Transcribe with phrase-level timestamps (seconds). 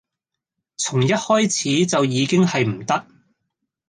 [0.77, 3.05] 從一開始就已經係唔得